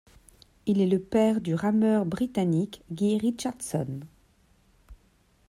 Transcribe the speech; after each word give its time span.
Il 0.65 0.81
est 0.81 0.87
le 0.87 0.97
père 0.99 1.41
du 1.41 1.53
rameur 1.53 2.07
britannique 2.07 2.81
Guy 2.89 3.19
Richardson. 3.19 3.99